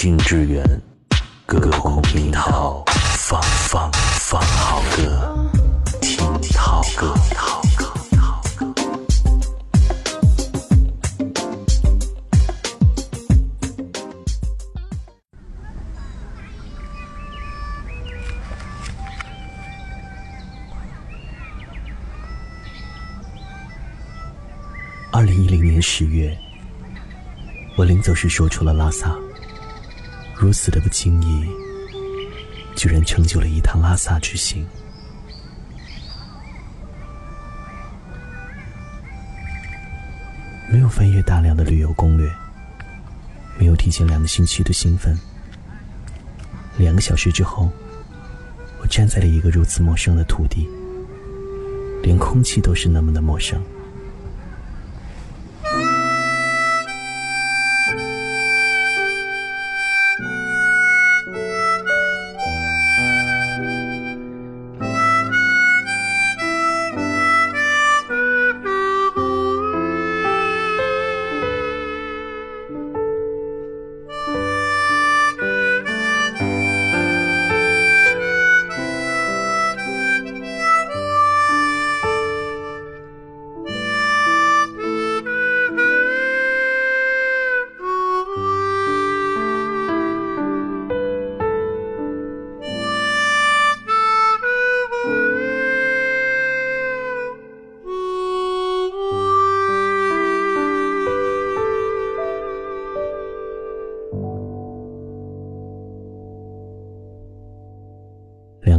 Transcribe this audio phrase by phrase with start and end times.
[0.00, 0.64] 近致远，
[1.44, 2.84] 各空频涛，
[3.16, 5.50] 放放放好歌，
[6.00, 6.24] 听
[6.56, 7.12] 好歌。
[25.10, 26.38] 二零一零年十月，
[27.76, 29.12] 我临走时说出了拉萨。
[30.40, 31.44] 如此的不经意，
[32.76, 34.64] 居然成就了一趟拉萨之行。
[40.70, 42.30] 没有翻阅大量的旅游攻略，
[43.58, 45.18] 没有提前两个星期的兴奋。
[46.76, 47.68] 两个小时之后，
[48.80, 50.68] 我站在了一个如此陌生的土地，
[52.00, 53.60] 连空气都是那么的陌生。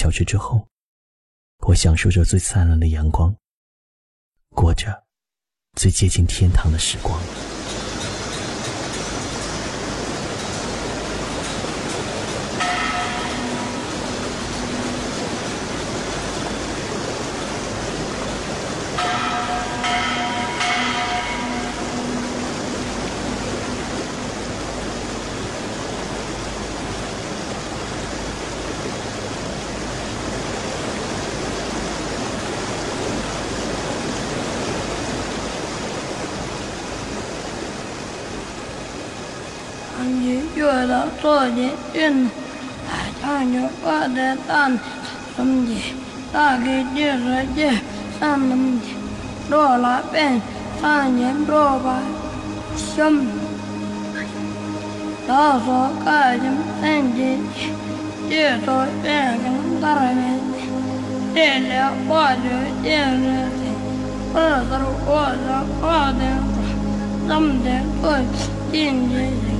[0.00, 0.66] 小时之后，
[1.66, 3.36] 我享受着最灿烂的阳光，
[4.54, 5.04] 过着
[5.76, 7.20] 最接近天堂的时光。
[40.02, 41.50] 你觉得做的
[41.92, 42.30] 运，
[42.88, 44.78] 大家有我的蛋，
[45.36, 45.70] 什的，
[46.32, 47.58] 大概就是这
[48.18, 48.86] 上面的，
[49.50, 50.40] 多了变
[50.80, 51.98] 三年多吧，
[52.74, 53.04] 什
[55.28, 56.50] 到时候看见
[56.80, 57.38] 自己，
[58.30, 59.08] 越做越
[59.42, 59.44] 跟
[59.80, 60.40] 大人，
[61.34, 62.10] 这了我
[62.40, 62.48] 就
[62.82, 63.28] 接着
[63.60, 63.62] 的，
[64.32, 64.70] 我是
[65.06, 65.44] 我是
[65.82, 65.84] 我
[66.18, 66.22] 的，
[67.28, 67.66] 怎么的
[68.02, 68.04] 我
[68.72, 68.74] 进
[69.10, 69.59] 去。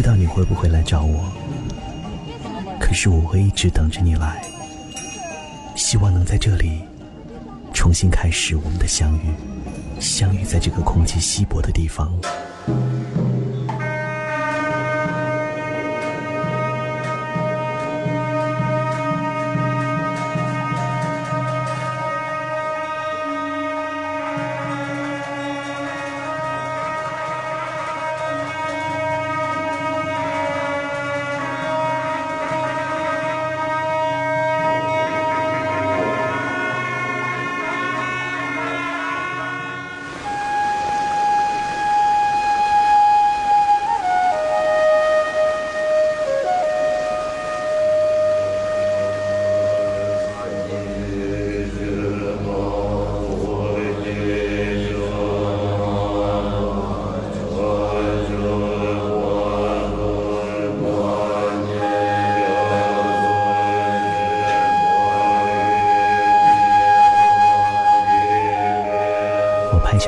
[0.00, 1.24] 知道你会不会来找我？
[2.78, 4.40] 可是我会一直等着你来，
[5.74, 6.82] 希望能在这里
[7.74, 9.22] 重新开始我们的相遇，
[9.98, 12.16] 相遇在这个空气稀薄的地方。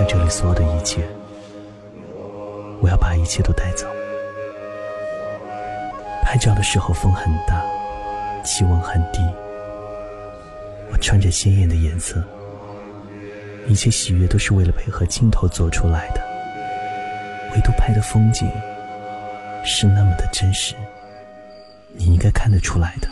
[0.00, 1.06] 下这里所有的一切，
[2.80, 3.86] 我要把一切都带走。
[6.22, 7.62] 拍照的时候风很大，
[8.42, 9.20] 气温很低，
[10.90, 12.22] 我穿着鲜艳的颜色，
[13.66, 16.22] 一切喜悦都是为了配合镜头做出来的。
[17.52, 18.48] 唯独拍的风景
[19.64, 20.74] 是那么的真实，
[21.88, 23.08] 你应该看得出来的。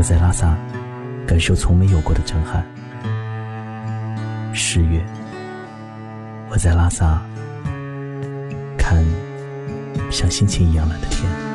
[0.00, 0.56] 我在拉萨
[1.26, 2.64] 感受从没有过的震撼。
[4.54, 5.04] 十月，
[6.48, 7.20] 我在拉萨
[8.78, 9.04] 看
[10.10, 11.49] 像星星一样蓝的天。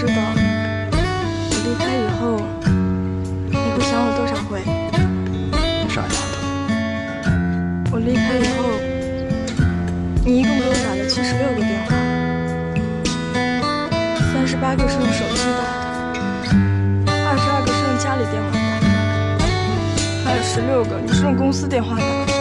[0.00, 2.40] 知道，我离开以后，
[3.50, 4.64] 你会想我多少回？
[5.90, 7.28] 傻丫头？
[7.92, 8.64] 我离开以后，
[10.24, 11.92] 你一共给我打了七十六个电话，
[14.32, 15.68] 三十八个是用手机打
[16.14, 16.18] 的，
[17.28, 18.88] 二十二个是用家里电话打的，
[20.24, 22.32] 还有十六个你是用公司电话打的。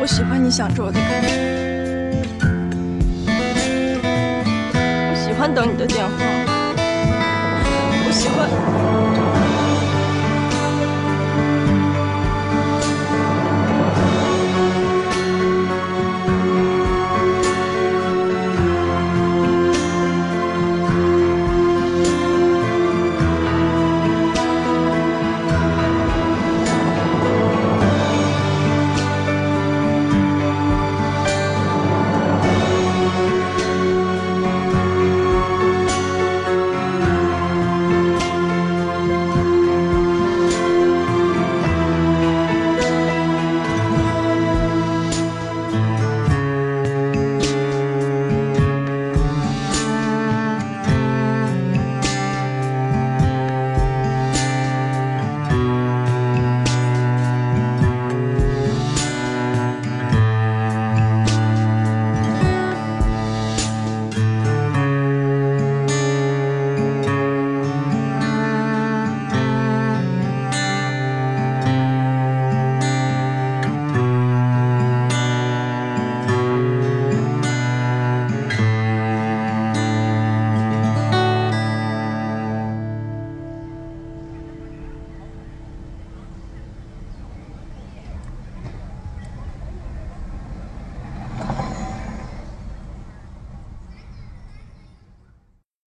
[0.00, 1.58] 我喜欢你想着我的感觉。
[5.38, 6.10] 喜欢等你的电话，
[8.04, 9.17] 我喜欢。